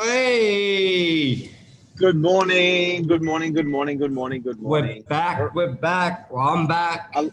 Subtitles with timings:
[0.00, 1.50] Hey,
[1.96, 4.98] Good morning, good morning, good morning, good morning, good morning.
[4.98, 5.52] we're back.
[5.56, 6.30] We're back.
[6.32, 7.10] Well, I'm back.
[7.16, 7.32] I'll-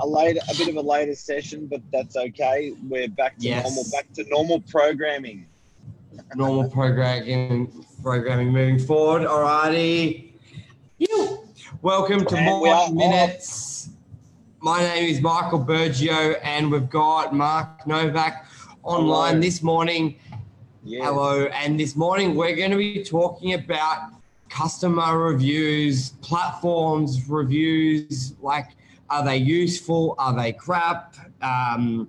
[0.00, 2.72] A later, a bit of a later session, but that's okay.
[2.88, 3.62] We're back to Yes.
[3.64, 5.46] normal, back to normal programming.
[6.34, 7.68] normal programming,
[8.02, 9.22] programming moving forward.
[9.22, 10.32] Alrighty.
[10.98, 11.38] You.
[11.80, 13.90] Welcome to And more minutes.
[14.60, 18.46] My name is Michael Bergio, and we've got Mark Novak
[18.82, 19.40] online Hello.
[19.40, 20.16] this morning.
[20.82, 21.04] Yeah.
[21.04, 21.44] Hello.
[21.46, 24.12] And this morning we're going to be talking about
[24.48, 28.34] customer reviews, platforms reviews.
[28.40, 28.68] Like,
[29.10, 30.14] are they useful?
[30.18, 31.16] Are they crap?
[31.42, 32.08] Um,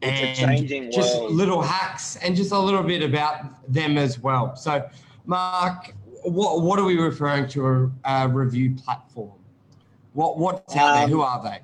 [0.00, 4.56] It's a changing just little hacks and just a little bit about them as well.
[4.56, 4.88] So,
[5.26, 9.38] Mark, what what are we referring to a, a review platform?
[10.14, 11.04] What what's out there?
[11.04, 11.60] Um, Who are they?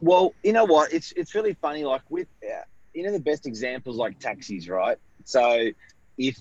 [0.00, 0.92] Well, you know what?
[0.92, 1.84] It's it's really funny.
[1.84, 2.62] Like with, uh,
[2.94, 4.96] you know, the best examples like taxis, right?
[5.30, 5.70] So,
[6.18, 6.36] if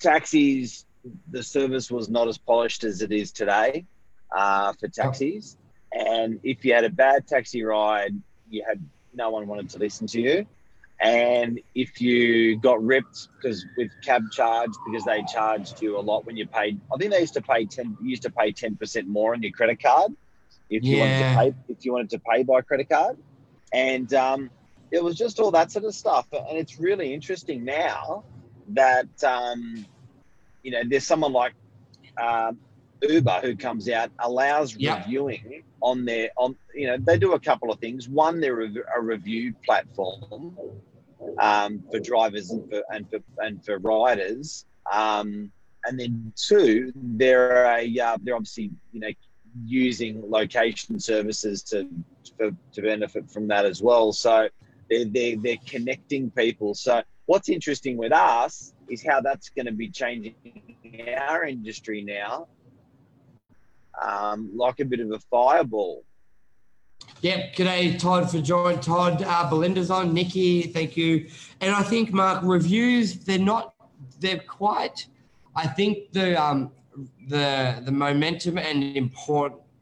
[0.00, 0.86] taxis,
[1.30, 3.84] the service was not as polished as it is today
[4.34, 5.58] uh, for taxis,
[5.92, 8.14] and if you had a bad taxi ride,
[8.48, 10.46] you had no one wanted to listen to you.
[11.02, 16.26] And if you got ripped because with cab charge because they charged you a lot
[16.26, 19.06] when you paid, I think they used to pay ten, used to pay ten percent
[19.06, 20.12] more on your credit card
[20.70, 23.16] if you wanted to pay if you wanted to pay by credit card,
[23.72, 24.50] and um,
[24.90, 26.26] it was just all that sort of stuff.
[26.32, 28.24] And it's really interesting now
[28.68, 29.86] that um,
[30.62, 31.54] you know there's someone like
[32.20, 32.58] um,
[33.02, 34.96] Uber who comes out allows Yeah.
[34.96, 38.08] reviewing on their on you know they do a couple of things.
[38.08, 40.56] One, they're a, a review platform
[41.40, 44.64] um, for drivers and for and for and for riders.
[44.92, 45.52] Um,
[45.86, 49.10] and then two, they're a uh, they're obviously you know
[49.64, 51.88] using location services to
[52.36, 54.12] for, to benefit from that as well.
[54.12, 54.48] So
[54.90, 56.74] they're, they're they're connecting people.
[56.74, 60.34] So what's interesting with us is how that's going to be changing
[61.16, 62.48] our industry now,
[64.02, 66.02] um, like a bit of a fireball.
[67.22, 67.54] Yep.
[67.54, 68.80] G'day, Todd, for joining.
[68.80, 70.12] Todd, uh, Belinda's on.
[70.12, 71.28] Nikki, thank you.
[71.60, 73.74] And I think, Mark, reviews, they're not,
[74.20, 75.06] they're quite,
[75.54, 76.72] I think the, um,
[77.28, 78.82] the, the momentum and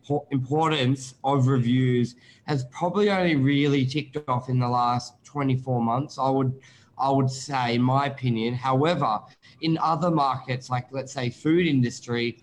[0.09, 6.19] import, importance of reviews has probably only really ticked off in the last 24 months.
[6.19, 6.53] I would,
[6.99, 8.55] I would say, in my opinion.
[8.55, 9.21] However,
[9.61, 12.43] in other markets, like let's say food industry,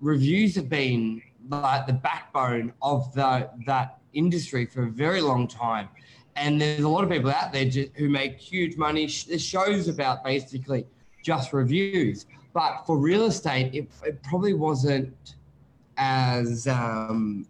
[0.00, 5.88] reviews have been like the backbone of the that industry for a very long time.
[6.36, 9.06] And there's a lot of people out there ju- who make huge money.
[9.28, 10.86] There's shows about basically
[11.22, 12.26] just reviews.
[12.54, 15.36] But for real estate, it, it probably wasn't
[16.02, 17.46] as um,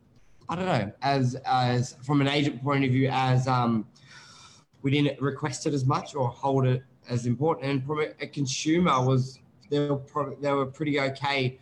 [0.49, 3.87] I don't know as as from an agent point of view as um,
[4.83, 7.71] we didn't request it as much or hold it as important.
[7.71, 9.39] And from a, consumer was
[9.71, 11.59] they were probably they were pretty okay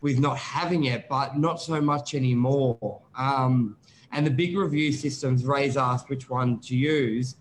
[0.00, 3.00] with not having it, but not so much anymore.
[3.16, 3.76] Um,
[4.12, 7.36] and the big review systems, Ray's asked which one to use.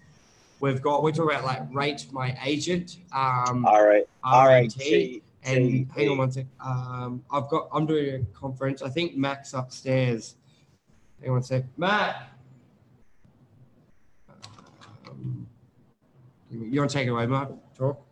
[0.59, 4.73] We've got we're talking about like rate my agent, um, All right, all right.
[4.77, 6.45] RAT, and hang on one sec.
[6.63, 8.81] Um, I've got I'm doing a conference.
[8.81, 10.35] I think Mac's upstairs.
[11.19, 12.29] Hang on one sec, Matt.
[15.09, 15.47] Um,
[16.49, 17.51] you want to take it away, Mark?
[17.75, 18.05] Talk.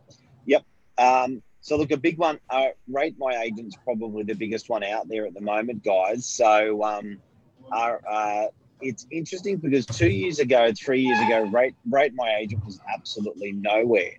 [0.46, 0.64] Yep.
[0.98, 2.38] Um, so look, a big one.
[2.48, 6.24] Uh, Rate My Agent's probably the biggest one out there at the moment, guys.
[6.24, 7.18] So um,
[7.72, 8.46] our, uh,
[8.80, 13.52] it's interesting because two years ago, three years ago, Rate Rate My Agent was absolutely
[13.52, 14.12] nowhere.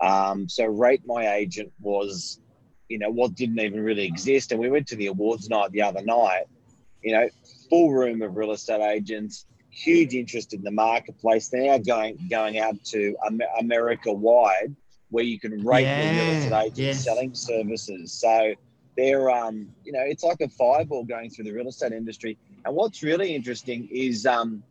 [0.00, 2.40] Um, so Rate My Agent was,
[2.92, 4.52] you know, what didn't even really exist.
[4.52, 6.44] And we went to the awards night the other night.
[7.02, 7.28] You know,
[7.70, 11.48] full room of real estate agents, huge interest in the marketplace.
[11.48, 13.16] They're now going going out to
[13.58, 14.76] America wide
[15.08, 17.04] where you can rate the real estate agents yes.
[17.04, 18.12] selling services.
[18.12, 18.54] So
[18.96, 22.36] they're, um, you know, it's like a fireball going through the real estate industry.
[22.64, 24.62] And what's really interesting is um,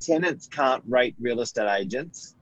[0.00, 2.34] tenants can't rate real estate agents,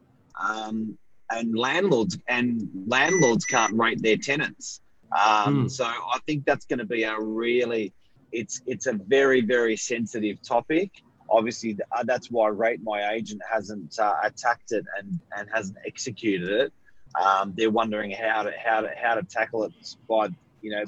[0.43, 0.99] um,
[1.31, 4.82] and landlords and landlords can't rate their tenants.
[5.19, 5.69] Um, Hmm.
[5.69, 7.93] So I think that's going to be a really,
[8.33, 10.91] it's it's a very very sensitive topic.
[11.31, 16.49] Obviously, uh, that's why Rate My Agent hasn't uh, attacked it and and hasn't executed
[16.49, 16.73] it.
[17.21, 19.73] Um, they're wondering how to how to how to tackle it
[20.09, 20.29] by
[20.63, 20.85] you know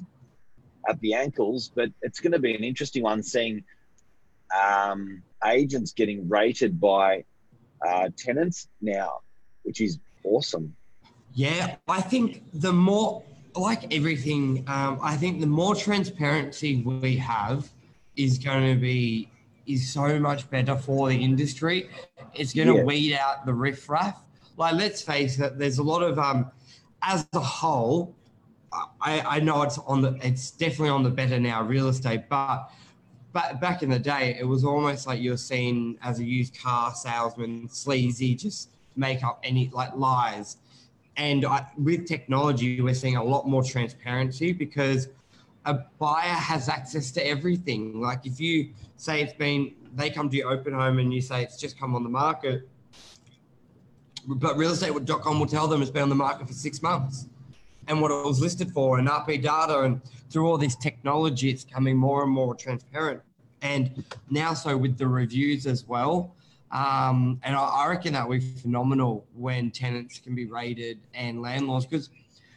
[0.88, 1.70] at the ankles.
[1.75, 3.65] But it's going to be an interesting one seeing
[4.55, 7.25] um, agents getting rated by
[7.87, 9.20] uh, tenants now,
[9.62, 10.75] which is awesome.
[11.35, 13.23] Yeah, I think the more,
[13.56, 17.71] like everything, um, I think the more transparency we have
[18.17, 19.31] is going to be
[19.67, 21.89] is so much better for the industry.
[22.35, 22.85] It's going to Yeah.
[22.85, 24.23] weed out the riffraff.
[24.56, 26.51] Like, let's face it, there's a lot of um,
[27.03, 28.15] as a whole,
[29.01, 32.71] I, I know it's on the it's definitely on the better now real estate, but
[33.33, 36.56] but back in the day, it was almost like you were seen as a used
[36.61, 40.56] car salesman, sleazy, just make up any like lies.
[41.16, 45.08] And I, with technology, we're seeing a lot more transparency because
[45.64, 48.00] a buyer has access to everything.
[48.00, 51.43] Like if you say it's been, they come to your open home and you say
[51.43, 52.69] it's just come on the market,
[54.26, 57.28] but realestate.com will tell them it's been on the market for six months
[57.87, 60.00] and what it was listed for and RP data and
[60.31, 63.22] through all this technology, it's coming more and more transparent.
[63.62, 66.34] And now, so with the reviews as well.
[66.75, 71.41] Um, and I, I reckon that would be phenomenal when tenants can be rated and
[71.41, 72.11] landlords because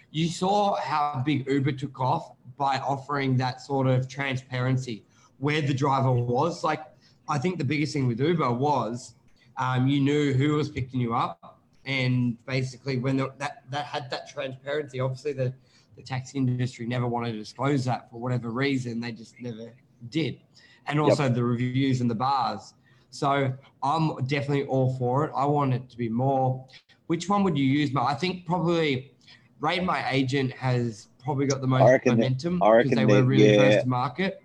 [0.09, 5.03] you saw how big Uber took off by offering that sort of transparency
[5.37, 6.63] where the driver was.
[6.63, 6.81] Like,
[7.29, 9.13] I think the biggest thing with Uber was
[9.57, 14.09] um, you knew who was picking you up, and basically when the, that that had
[14.09, 15.53] that transparency, obviously the
[15.95, 18.99] the taxi industry never wanted to disclose that for whatever reason.
[18.99, 19.73] They just never
[20.09, 20.39] did,
[20.87, 21.35] and also yep.
[21.35, 22.73] the reviews and the bars.
[23.17, 23.53] So
[23.83, 25.31] I'm definitely all for it.
[25.35, 26.65] I want it to be more.
[27.07, 27.91] Which one would you use?
[27.95, 29.11] I think probably
[29.59, 33.83] Rate My Agent has probably got the most momentum because they were really yeah, first
[33.83, 34.41] to market.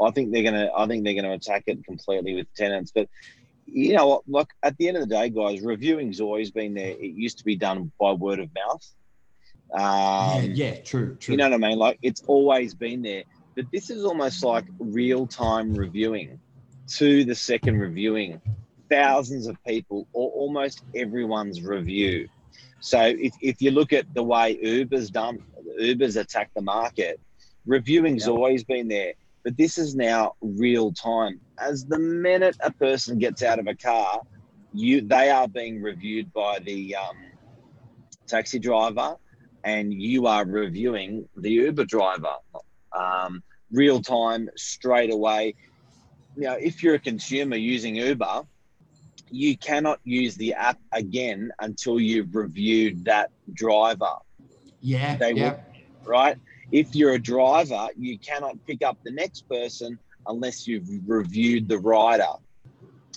[0.00, 0.68] I think they're gonna.
[0.76, 2.92] I think they're gonna attack it completely with tenants.
[2.94, 3.08] But
[3.66, 4.22] you know what?
[4.26, 6.90] Look, at the end of the day, guys, reviewing's always been there.
[6.90, 8.90] It used to be done by word of mouth.
[9.74, 11.32] Um, yeah, yeah, true, true.
[11.32, 11.78] You know what I mean?
[11.78, 13.24] Like it's always been there.
[13.54, 16.40] But this is almost like real time reviewing
[16.98, 18.40] to the second reviewing.
[18.90, 22.28] Thousands of people, or almost everyone's review.
[22.80, 25.42] So if, if you look at the way Uber's done,
[25.78, 27.20] Uber's attacked the market,
[27.66, 28.34] reviewing's yep.
[28.34, 29.14] always been there.
[29.44, 31.40] But this is now real time.
[31.58, 34.20] As the minute a person gets out of a car,
[34.74, 37.16] you they are being reviewed by the um,
[38.26, 39.16] taxi driver,
[39.64, 42.36] and you are reviewing the Uber driver.
[42.92, 45.54] Um, real time, straight away.
[46.36, 48.42] You know, if you're a consumer using Uber,
[49.30, 54.16] you cannot use the app again until you've reviewed that driver.
[54.80, 55.16] Yeah.
[55.16, 55.52] They yeah.
[55.52, 55.60] will,
[56.04, 56.36] right?
[56.70, 61.78] If you're a driver, you cannot pick up the next person unless you've reviewed the
[61.78, 62.24] rider.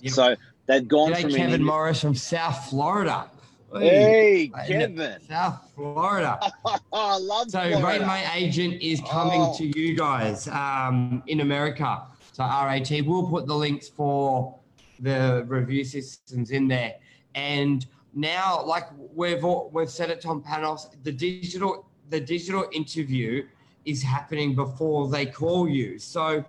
[0.02, 0.14] Yep.
[0.14, 0.36] So
[0.68, 3.30] they've gone G'day, from Kevin Morris from South Florida.
[3.74, 5.20] Hey, Kevin.
[5.28, 6.40] South Florida.
[6.94, 7.86] I love So, Florida.
[7.86, 9.58] Rate My Agent is coming oh.
[9.58, 12.04] to you guys um, in America.
[12.36, 14.60] So, RAT, we'll put the links for
[15.00, 16.96] the review systems in there.
[17.34, 23.48] And now, like we've all, we've said it, Tom Panos, the digital the digital interview
[23.86, 25.98] is happening before they call you.
[25.98, 26.44] So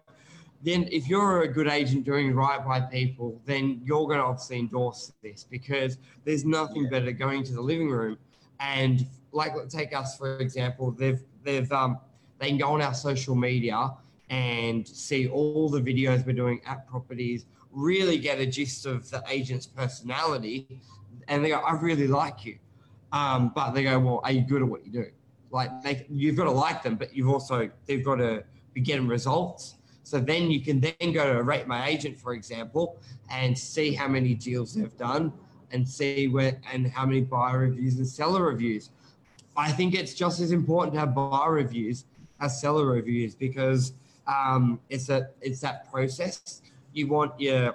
[0.60, 4.58] then, if you're a good agent doing right by people, then you're going to obviously
[4.58, 6.98] endorse this because there's nothing yeah.
[6.98, 8.18] better going to the living room
[8.58, 12.00] and like take us for example, they've they've um
[12.40, 13.92] they can go on our social media
[14.30, 19.22] and see all the videos we're doing at properties really get a gist of the
[19.28, 20.80] agent's personality
[21.28, 22.58] and they go, I really like you.
[23.12, 25.06] Um, but they go, well, are you good at what you do?
[25.50, 28.44] Like they, you've got to like them, but you've also, they've got to
[28.74, 29.76] be getting results.
[30.02, 32.98] So then you can then go to rate my agent, for example,
[33.30, 35.32] and see how many deals they've done
[35.72, 38.90] and see where and how many buyer reviews and seller reviews.
[39.56, 42.04] I think it's just as important to have buyer reviews
[42.40, 43.94] as seller reviews because
[44.26, 47.74] um, it's a it's that process you want your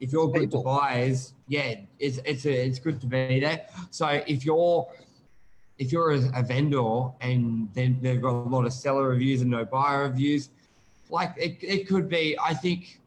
[0.00, 0.62] if you're good People.
[0.62, 3.66] to buyers, yeah, it's it's a, it's good to be there.
[3.90, 4.88] So if you're
[5.78, 9.50] if you're a, a, vendor and then they've got a lot of seller reviews and
[9.50, 10.50] no buyer reviews,
[11.10, 12.36] like it, it could be.
[12.42, 13.00] I think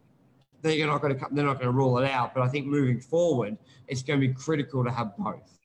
[0.61, 2.99] they're not going to they're not going to rule it out, but I think moving
[2.99, 5.59] forward, it's going to be critical to have both.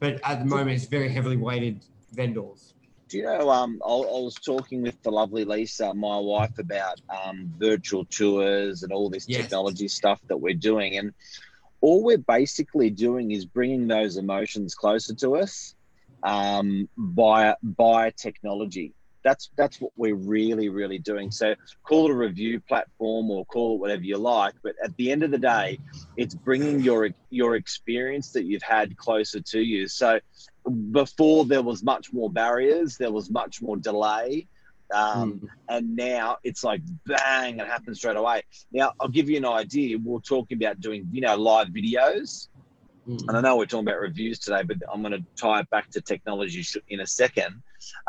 [0.00, 2.74] But at the moment, it's very heavily weighted vendors.
[3.08, 3.50] Do you know?
[3.50, 8.82] Um, I, I, was talking with the lovely Lisa, my wife, about um, virtual tours
[8.82, 9.42] and all this yes.
[9.42, 11.12] technology stuff that we're doing, and
[11.80, 15.74] all we're basically doing is bringing those emotions closer to us
[16.22, 18.94] um, by by technology.
[19.22, 21.30] That's that's what we're really really doing.
[21.30, 25.12] So call it a review platform or call it whatever you like, but at the
[25.12, 25.78] end of the day,
[26.16, 29.88] it's bringing your your experience that you've had closer to you.
[29.88, 30.20] So
[30.90, 34.46] before there was much more barriers, there was much more delay.
[34.94, 35.48] Um, mm.
[35.68, 38.42] And now it's like bang, it happens straight away.
[38.72, 39.98] Now, I'll give you an idea.
[39.98, 42.48] We're talking about doing, you know, live videos.
[43.08, 43.28] Mm.
[43.28, 45.90] And I know we're talking about reviews today, but I'm going to tie it back
[45.90, 47.62] to technology in a second.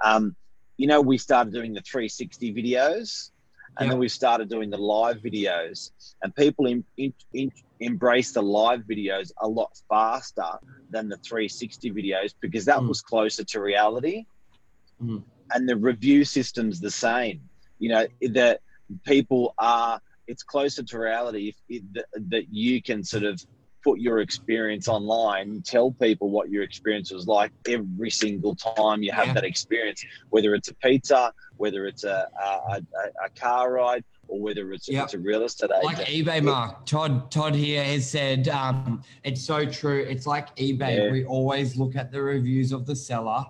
[0.04, 0.36] Um,
[0.78, 3.32] you know, we started doing the 360 videos
[3.78, 8.41] and then we started doing the live videos and people in, in, in, embrace the
[8.41, 12.88] live videos a lot faster than the 360 videos because that mm.
[12.88, 14.25] was closer to reality
[15.03, 15.22] mm.
[15.51, 17.41] and the review system's the same.
[17.79, 18.62] You know that
[19.05, 20.00] people are.
[20.27, 23.39] It's closer to reality if it, that, that you can sort of
[23.84, 29.12] put your experience online, tell people what your experience was like every single time you
[29.12, 29.34] have Yeah.
[29.34, 32.82] that experience, whether it's a pizza, whether it's a a, a,
[33.25, 34.03] a car ride,
[34.36, 35.04] or whether it's, Yep.
[35.06, 36.86] it's a real estate like eBay, Mark.
[36.86, 40.00] Todd, Todd here has said um, it's so true.
[40.01, 40.98] It's like eBay.
[41.06, 41.12] Yeah.
[41.12, 43.46] We always look at the reviews of the seller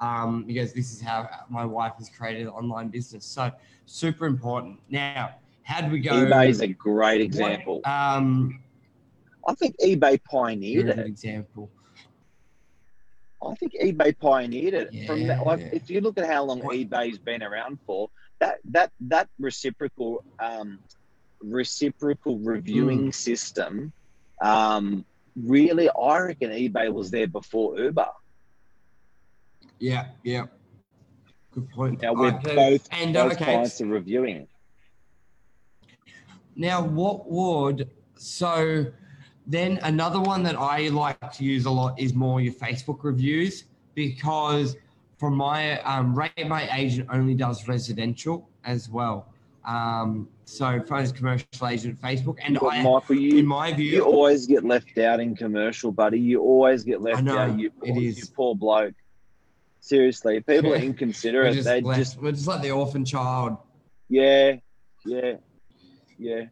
[0.00, 3.24] um, because this is how my wife has created an online business.
[3.24, 3.50] So
[3.86, 4.80] super important.
[4.90, 6.12] Now, how do we go?
[6.12, 7.80] eBay is a great example.
[7.84, 8.60] Um,
[9.46, 10.98] I think eBay pioneered it.
[10.98, 11.70] example.
[13.46, 15.06] I think eBay pioneered it.
[15.06, 15.68] From that, like, Yeah.
[15.72, 18.08] if you look at how long eBay's been around for,
[18.40, 20.78] that that that reciprocal um,
[21.40, 23.14] reciprocal reviewing Mm.
[23.14, 23.92] system,
[24.42, 25.04] um,
[25.36, 28.08] really, I reckon eBay was there before Uber.
[29.78, 30.46] Yeah, yeah.
[31.52, 32.02] Good point.
[32.02, 33.44] Now we're Alright, so- both and both okay.
[33.44, 34.48] clients are reviewing.
[36.56, 38.86] Now, what would so
[39.46, 43.64] then another one that I like to use a lot is more your Facebook reviews
[43.94, 44.76] because
[45.24, 49.32] from my um, rate my agent only does residential as well.
[49.64, 54.46] Um, so phones commercial agent Facebook and But I Michael, in my view, you always
[54.46, 56.20] get left out in commercial, buddy.
[56.20, 57.58] You always get left know, out.
[57.58, 58.18] You, it poor, is.
[58.18, 58.92] you poor bloke.
[59.80, 61.54] Seriously, people are inconsiderate.
[61.54, 63.56] just, they left- just we're just like the orphan child.
[64.10, 64.56] Yeah,
[65.06, 65.36] yeah,
[66.18, 66.42] yeah.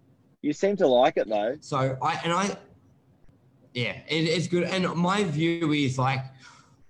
[0.40, 1.58] You seem to like it though.
[1.60, 2.56] So I and I,
[3.74, 4.62] yeah, it, it's good.
[4.64, 6.24] And my view is like,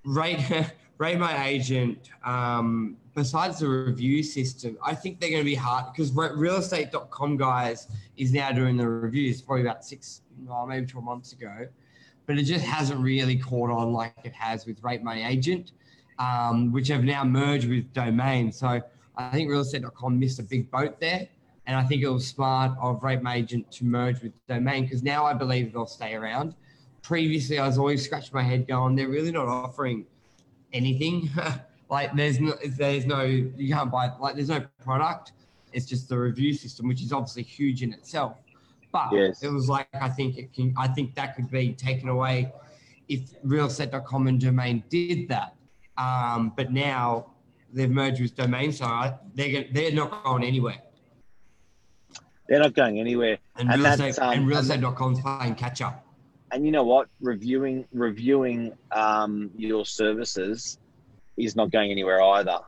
[0.04, 0.38] rate
[1.02, 2.10] rate my agent.
[2.24, 7.88] Um, besides the review system, I think they're going to be hard because realestate.com guys
[8.16, 11.66] is now doing the reviews probably about six, well, maybe twelve months ago,
[12.26, 15.72] but it just hasn't really caught on like it has with Rate My Agent,
[16.20, 18.52] um, which have now merged with Domain.
[18.52, 18.80] So
[19.16, 21.28] I think realestate.com missed a big boat there.
[21.66, 25.02] And I think it was smart of Rate My Agent to merge with Domain because
[25.02, 26.54] now I believe they'll stay around.
[27.02, 30.06] Previously, I was always scratching my head going, they're really not offering
[30.72, 31.30] anything.
[31.90, 35.32] like there's no, there's no, you can't buy, like there's no product.
[35.72, 38.36] It's just the review system, which is obviously huge in itself.
[38.92, 39.42] But Yes.
[39.42, 42.52] it was like, I think it can, I think that could be taken away
[43.08, 45.54] if realestate.com and Domain did that.
[45.96, 47.26] Um, but now
[47.72, 50.78] they've merged with Domain, so I, they're, they're not going anywhere.
[52.48, 53.38] They're not going anywhere.
[53.56, 56.06] And, And real estate, um, and and- realestate.com's playing catch up.
[56.52, 57.08] And you know what?
[57.20, 60.78] Reviewing reviewing um, your services
[61.36, 62.58] is not going anywhere either.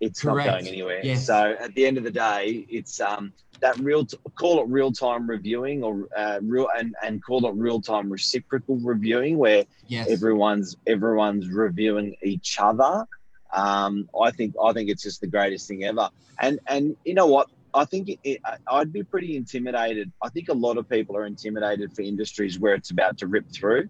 [0.00, 0.46] It's Correct.
[0.46, 1.00] not going anywhere.
[1.02, 1.26] Yes.
[1.26, 4.92] So at the end of the day, it's um, that real t- call it real
[4.92, 10.08] time reviewing or uh, real and, and call it real time reciprocal reviewing where Yes.
[10.10, 13.06] everyone's everyone's reviewing each other.
[13.52, 16.08] Um, I think I think it's just the greatest thing ever.
[16.40, 17.48] And and you know what?
[17.74, 20.10] I think it, it, I'd be pretty intimidated.
[20.22, 23.50] I think a lot of people are intimidated for industries where it's about to rip
[23.52, 23.88] through.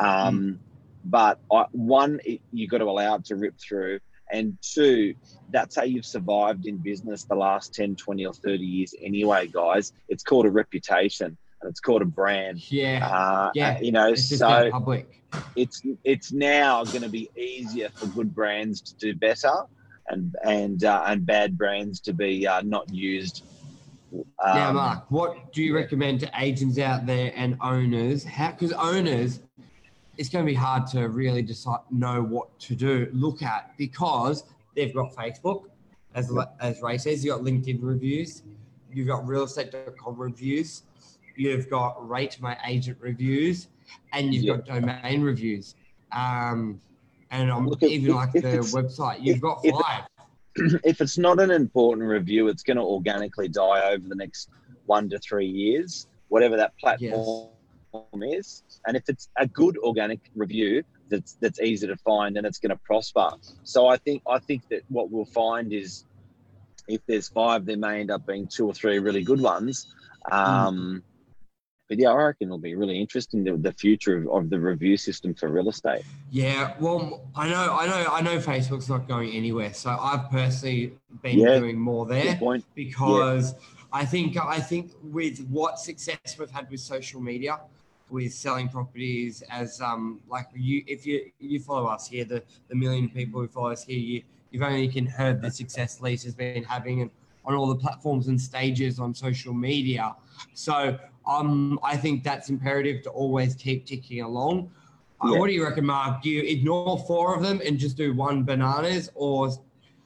[0.00, 0.60] Um,
[1.04, 4.00] But I, one, it, you got to allow it to rip through.
[4.32, 5.14] And two,
[5.50, 9.92] that's how you've survived in business the last 10, 20, or 30 years anyway, guys.
[10.08, 12.70] It's called a reputation and it's called a brand.
[12.72, 13.06] yeah.
[13.06, 15.22] Uh, Yeah, You know, It's so so, public.
[15.54, 19.52] it's it's now going to be easier for good brands to do better
[20.08, 23.44] and and uh, and bad brands to be uh, not used.
[24.44, 28.24] now, Um, Mark, what do you recommend to agents out there and owners?
[28.24, 29.40] How because owners,
[30.16, 34.44] it's going to be hard to really decide know what to do, look at because
[34.74, 35.64] they've got Facebook,
[36.14, 38.42] as as Ray says, you've got LinkedIn reviews,
[38.92, 40.82] you've got realestate.com reviews,
[41.36, 43.68] you've got Rate My Agent reviews,
[44.12, 44.56] and you've Yeah.
[44.56, 45.74] got domain reviews.
[46.12, 46.80] Um,
[47.30, 50.04] and I'm Look, if- even like if the website, you've if- got five.
[50.84, 54.48] if it's not an important review, it's going to organically die over the next
[54.86, 57.50] one to three years, whatever that platform
[58.22, 58.62] is.
[58.86, 62.70] And if it's a good organic review that's that's easy to find, and it's going
[62.70, 63.30] to prosper.
[63.64, 66.04] So I think I think that what we'll find is
[66.88, 69.92] if there's five, there may end up being two or three really good ones.
[70.30, 71.02] Um,
[71.88, 74.96] But yeah, I reckon it'll be really interesting the, the future of, of the review
[74.96, 76.02] system for real estate.
[76.30, 79.72] Yeah, well, I know, I know, I know Facebook's not going anywhere.
[79.72, 81.58] So I've personally been Yeah.
[81.58, 82.38] doing more there
[82.74, 83.54] because
[83.92, 87.60] I think I think with what success we've had with social media,
[88.10, 92.74] with selling properties as um like you if you you follow us here, the the
[92.74, 96.64] million people who follow us here, you you've only can heard the success Lisa's been
[96.64, 97.10] having and
[97.44, 100.14] on all the platforms and stages on social media.
[100.52, 104.70] So um I think that's imperative to always keep ticking along.
[105.22, 105.38] Uh, Yeah.
[105.38, 106.22] what do you reckon, Mark?
[106.22, 109.50] Do you ignore four of them and just do one bananas, or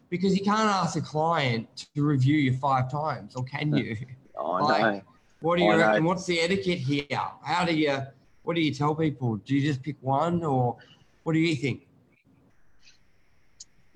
[0.08, 3.96] because you can't ask a client to review you five times, or can you?
[4.40, 5.02] I Like, know.
[5.40, 5.86] What do you I know.
[5.86, 6.04] reckon?
[6.04, 7.06] What's the etiquette here?
[7.42, 7.96] How do you?
[8.42, 9.36] What do you tell people?
[9.36, 10.76] Do you just pick one, or
[11.24, 11.86] what do you think?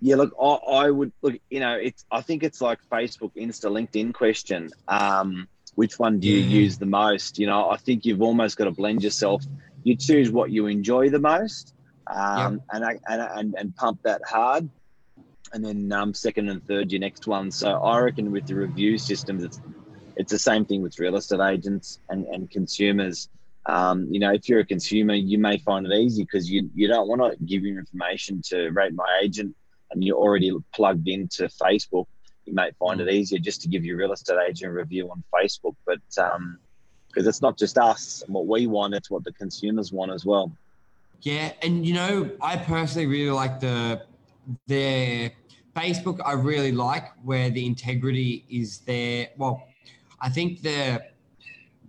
[0.00, 0.46] Yeah, look, I,
[0.84, 1.34] I would look.
[1.50, 2.04] You know, it's.
[2.10, 4.70] I think it's like Facebook, Insta, LinkedIn question.
[4.88, 6.46] Um, which one do you Yeah.
[6.60, 7.38] use the most?
[7.38, 9.44] You know, I think you've almost got to blend yourself.
[9.84, 11.74] You choose what you enjoy the most,
[12.14, 14.70] um, and, and and and pump that hard,
[15.52, 17.50] and then um, second and third your next one.
[17.50, 19.60] So I reckon with the review systems, it's
[20.16, 23.28] it's the same thing with real estate agents and and consumers.
[23.66, 26.88] Um, you know, if you're a consumer, you may find it easy because you you
[26.88, 29.54] don't want to give your information to rate my agent
[29.90, 32.06] and you're already plugged into Facebook,
[32.52, 35.74] may find it easier just to give your real estate agent a review on Facebook.
[35.86, 36.58] But um,
[37.08, 40.26] because it's not just us and what we want, it's what the consumers want as
[40.26, 40.52] well.
[41.22, 44.02] Yeah, and you know, I personally really like the
[44.66, 45.30] the
[45.74, 46.20] Facebook.
[46.24, 49.28] I really like where the integrity is there.
[49.36, 49.66] Well,
[50.20, 51.06] I think they're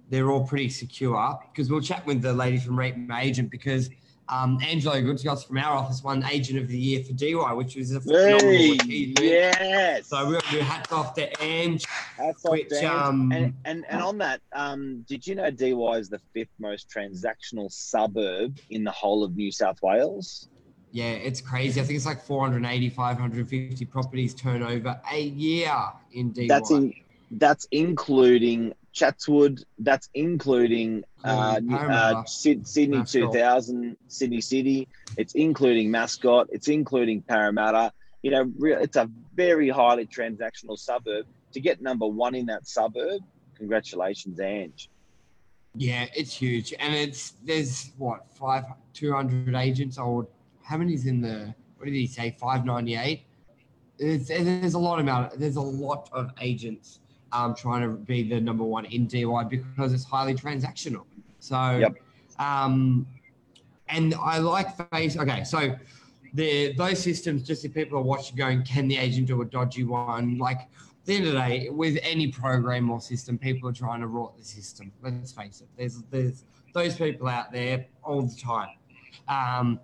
[0.10, 3.90] they're all pretty secure because we'll chat with the lady from Rate My Agent because
[4.30, 7.76] um, Angela Goodscott's from our office won Agent of the Year for Dee Why, which
[7.76, 9.26] was a phenomenal Hey, achievement.
[9.26, 10.08] yes.
[10.08, 11.86] So we'll do hats off to Ange.
[11.86, 12.86] Hats off, which, Dan.
[12.86, 16.54] um, and, and and on that, um, did you know Dee Why is the fifth
[16.60, 20.50] most transactional suburb in the whole of New South Wales?
[20.92, 21.82] Yeah, it's crazy.
[21.82, 25.76] I think it's like 480, 550 properties turnover a year
[26.14, 26.48] in Dee Why.
[26.48, 26.94] That's in
[27.32, 29.64] that's including Chatswood.
[29.78, 33.34] That's including uh, Including uh, Sydney Mascot.
[33.34, 34.88] 2000, Sydney City.
[35.18, 36.48] It's including Mascot.
[36.52, 37.92] It's including Parramatta.
[38.24, 41.28] You know, it's a very highly transactional suburb.
[41.52, 43.22] To get number one in that suburb,
[43.56, 44.90] congratulations, Ange.
[45.76, 49.98] Yeah, it's huge, and it's there's what five two hundred agents.
[49.98, 50.28] Or
[50.64, 51.54] how many's in the?
[51.78, 52.36] What did he say?
[52.40, 53.24] Five ninety eight.
[53.98, 55.40] There's, there's a lot amount.
[55.40, 57.00] There's a lot of agents
[57.36, 61.04] um, trying to be the number one in Dee Why because it's highly transactional.
[61.40, 61.96] So, Yep.
[62.40, 63.06] um,
[63.90, 65.18] and I like face.
[65.18, 65.76] Okay, so
[66.34, 69.84] the those systems, just if people are watching, going, can the agent do a dodgy
[69.84, 70.38] one?
[70.38, 70.68] Like at
[71.06, 74.38] the end of the day, with any program or system, people are trying to rot
[74.38, 74.92] the system.
[75.04, 75.68] Let's face it.
[75.78, 76.44] There's there's
[76.74, 78.70] those people out there all the time.
[79.28, 79.80] Um,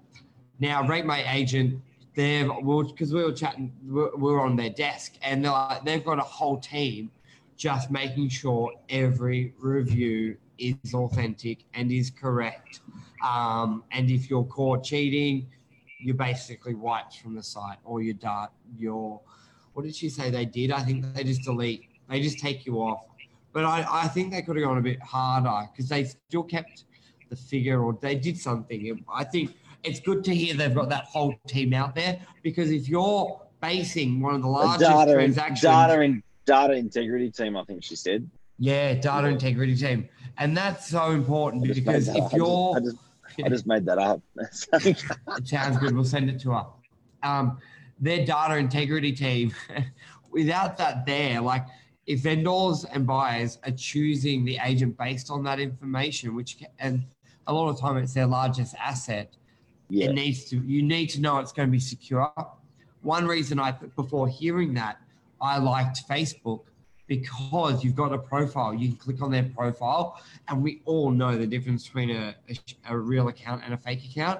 [0.59, 1.81] now, rate my agent.
[2.13, 6.03] They've because we were chatting, we we were on their desk, and they're like, they've
[6.03, 7.09] got a whole team
[7.61, 12.79] just making sure every review is authentic and is correct.
[13.23, 15.45] Um, and if you're caught cheating,
[15.99, 19.21] you're basically wiped from the site or your dart your
[19.73, 20.71] what did she say they did?
[20.71, 21.83] I think they just delete.
[22.09, 23.05] They just take you off.
[23.53, 26.85] But I, I think they could have gone a bit harder because they still kept
[27.29, 29.05] the figure or they did something.
[29.13, 32.89] I think it's good to hear they've got that whole team out there because if
[32.89, 37.83] you're basing one of the largest data, transactions, data, in, data integrity team, I think
[37.83, 38.29] she said.
[38.57, 43.45] yeah, data integrity team, and that's so important because if you're I just, I just,
[43.45, 44.21] I just made that up.
[44.73, 45.93] It sounds good.
[45.95, 46.65] We'll send it to her.
[47.23, 47.59] Um,
[47.99, 49.53] their data integrity team,
[50.31, 51.65] without that there, like
[52.07, 57.05] if vendors and buyers are choosing the agent based on that information, which and
[57.47, 59.35] a lot of time it's their largest asset,
[59.89, 60.05] yeah.
[60.05, 62.31] it needs to you need to know it's going to be secure.
[63.01, 64.97] One reason I before hearing that
[65.41, 66.61] I liked Facebook
[67.07, 68.73] because you've got a profile.
[68.73, 72.57] You can click on their profile, and we all know the difference between a, a,
[72.89, 74.39] a real account and a fake account.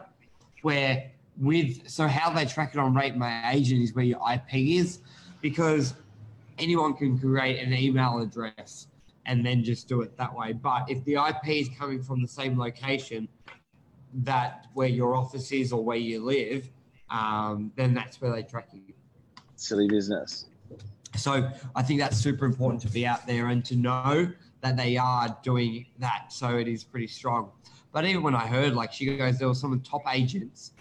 [0.61, 4.53] Where with so how they track it on Rate My Agent is where your IP
[4.53, 4.99] is,
[5.41, 5.95] because
[6.59, 8.87] anyone can create an email address
[9.25, 10.53] and then just do it that way.
[10.53, 13.27] But if the IP is coming from the same location
[14.13, 16.69] that where your office is or where you live,
[17.09, 18.93] um, then that's where they track you.
[19.55, 20.45] Silly business.
[21.15, 24.97] So I think that's super important to be out there and to know that they
[24.97, 26.25] are doing that.
[26.31, 27.51] So it is pretty strong.
[27.91, 30.71] But even when I heard, like she goes, there were some of the top agents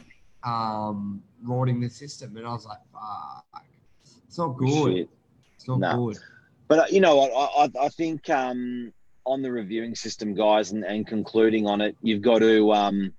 [0.45, 3.65] um, rorting the system, and I was like, fuck,
[4.27, 4.97] it's not good.
[4.97, 5.09] Shit.
[5.57, 6.07] It's not No.
[6.07, 6.19] good.
[6.69, 7.33] But uh, you know what?
[7.33, 8.93] I, I, I think um,
[9.27, 12.73] on the reviewing system, guys, and, and concluding on it, you've got to.
[12.73, 13.13] Um,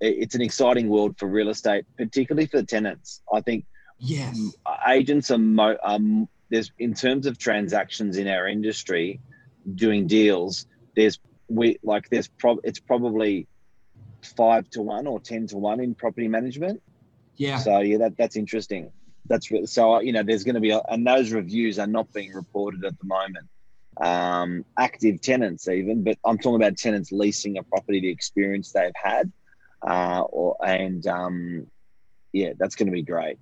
[0.00, 3.22] it- it's an exciting world for real estate, particularly for the tenants.
[3.32, 3.64] I think
[3.98, 4.38] Yes.
[4.66, 9.20] uh, agents are mo- um, there's in terms of transactions in our industry,
[9.74, 10.66] doing deals.
[10.94, 13.46] There's we like there's prob it's probably
[14.22, 16.82] five to one or ten to one in property management.
[17.36, 17.58] Yeah.
[17.58, 18.92] So yeah, that that's interesting.
[19.26, 22.12] That's re- so you know there's going to be a, and those reviews are not
[22.12, 23.48] being reported at the moment.
[24.00, 28.92] Um, active tenants even, but I'm talking about tenants leasing a property, the experience they've
[28.94, 29.32] had,
[29.86, 31.66] uh, or and um,
[32.32, 33.38] yeah, that's going to be great.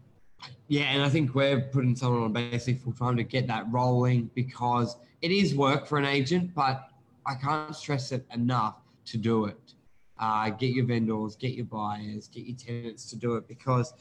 [0.68, 4.30] Yeah, and I think we're putting someone on basically full time to get that rolling
[4.34, 6.88] because it is work for an agent, but
[7.26, 8.76] I can't stress it enough
[9.06, 9.74] to do it.
[10.18, 13.92] Uh, get your vendors, get your buyers, get your tenants to do it because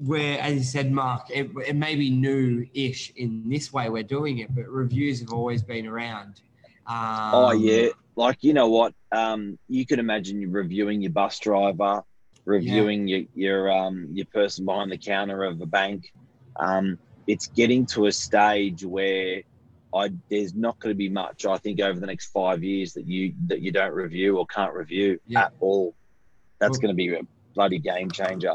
[0.00, 4.02] we're, as you said, Mark, it, it may be new ish in this way we're
[4.02, 6.40] doing it, but reviews have always been around.
[6.86, 7.88] Um, oh, yeah.
[8.16, 8.94] Like, you know what?
[9.12, 12.02] Um, you can imagine you reviewing your bus driver,
[12.48, 13.18] reviewing yeah.
[13.18, 16.12] your, your, um, your person behind the counter of a bank.
[16.56, 19.42] Um, it's getting to a stage where
[19.94, 21.44] I there's not going to be much.
[21.46, 24.74] I think over the next five years that you that you don't review or can't
[24.74, 25.46] review yeah.
[25.46, 25.94] at all.
[26.58, 27.20] That's well, going to be a
[27.54, 28.54] bloody game changer.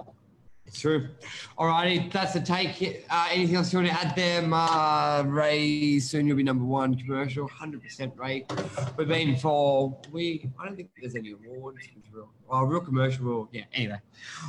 [0.71, 1.09] True.
[1.57, 3.05] All righty, that's the take.
[3.09, 5.99] Uh, anything else you want to add there, uh, Ray?
[5.99, 8.51] Soon you'll be number one commercial, hundred percent rate.
[8.97, 10.49] We've been for we.
[10.59, 11.79] I don't think there's any awards.
[12.11, 13.47] Real, oh, real commercial.
[13.51, 13.63] Yeah.
[13.73, 13.99] Anyway,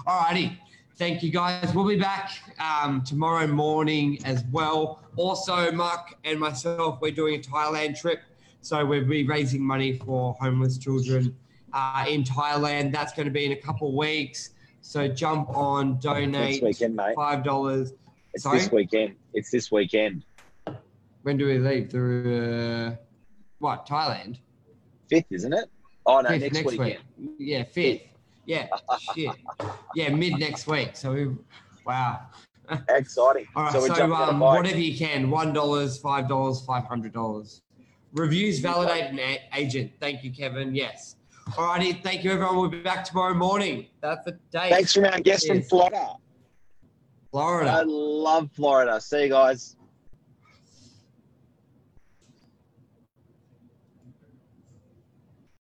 [0.07, 0.59] all righty.
[0.96, 1.74] Thank you guys.
[1.74, 5.03] We'll be back um, tomorrow morning as well.
[5.16, 8.20] Also, Mark and myself, we're doing a Thailand trip.
[8.61, 11.37] So we'll be raising money for homeless children
[11.72, 12.92] uh, in Thailand.
[12.92, 14.50] That's going to be in a couple weeks.
[14.87, 16.61] So jump on, donate.
[16.61, 17.14] This weekend, mate.
[17.16, 17.94] Five dollars.
[18.35, 18.59] It's Sorry?
[18.59, 19.14] this weekend.
[19.33, 20.25] It's this weekend.
[21.23, 21.90] When do we leave?
[21.90, 22.97] Through uh,
[23.61, 23.87] what?
[23.87, 24.40] Thailand.
[25.09, 25.70] Fifth, isn't it?
[26.05, 27.01] Oh no, fifth, next, next weekend.
[27.18, 27.31] Week.
[27.38, 28.03] Yeah, fifth.
[28.44, 28.68] Yeah,
[29.14, 29.35] shit.
[29.94, 30.90] Yeah, mid next week.
[30.97, 31.31] So, we,
[31.87, 32.20] wow.
[32.90, 33.47] Exciting.
[33.57, 37.62] All right, so, so um, whatever you can, one dollars, five dollars, five hundred dollars.
[38.12, 39.92] Reviews validate an agent.
[39.99, 40.75] Thank you, Kevin.
[40.75, 41.16] Yes.
[41.57, 41.92] All righty.
[41.92, 42.57] Thank you, everyone.
[42.57, 43.87] We'll be back tomorrow morning.
[44.00, 44.70] That's the date.
[44.70, 46.14] Thanks from our guest from Florida.
[47.30, 47.70] Florida.
[47.70, 49.00] I love Florida.
[49.00, 49.76] See you guys.